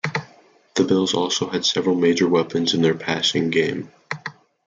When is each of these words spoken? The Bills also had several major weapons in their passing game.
The 0.73 0.83
Bills 0.83 1.13
also 1.13 1.47
had 1.51 1.63
several 1.63 1.93
major 1.95 2.27
weapons 2.27 2.73
in 2.73 2.81
their 2.81 2.95
passing 2.95 3.51
game. 3.51 3.91